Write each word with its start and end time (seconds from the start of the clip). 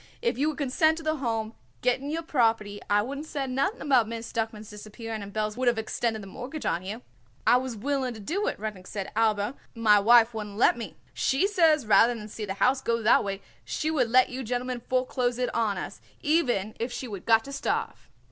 "If 0.19 0.35
you 0.35 0.47
would 0.49 0.57
consent 0.57 0.97
to 0.97 1.03
the 1.03 1.17
Home 1.17 1.53
getting 1.83 2.09
your 2.09 2.23
property 2.23 2.81
I 2.89 3.03
wouldn't 3.03 3.27
said 3.27 3.51
nothing 3.51 3.81
about 3.81 4.07
Miss 4.07 4.33
Duckman's 4.33 4.71
disappearing 4.71 5.21
and 5.21 5.31
Belz 5.31 5.55
would 5.57 5.67
of 5.67 5.77
extended 5.77 6.23
the 6.23 6.27
mortgage 6.27 6.65
on 6.65 6.81
you." 6.81 7.03
"I 7.45 7.57
was 7.57 7.75
willing 7.75 8.15
to 8.15 8.19
do 8.19 8.47
it," 8.47 8.57
Rudnik 8.59 8.87
said, 8.87 9.11
"aber 9.15 9.53
my 9.75 9.99
wife 9.99 10.33
wouldn't 10.33 10.57
let 10.57 10.75
me. 10.75 10.95
She 11.13 11.45
says 11.45 11.85
rather 11.85 12.15
than 12.15 12.29
see 12.29 12.45
the 12.45 12.55
house 12.55 12.81
go 12.81 13.03
that 13.03 13.23
way 13.23 13.43
she 13.63 13.91
would 13.91 14.09
let 14.09 14.29
you 14.29 14.43
gentlemen 14.43 14.81
foreclose 14.89 15.37
it 15.37 15.53
on 15.53 15.77
us, 15.77 16.01
even 16.23 16.73
if 16.79 16.91
she 16.91 17.07
would 17.07 17.27
got 17.27 17.43
to 17.43 17.51
starve." 17.51 18.09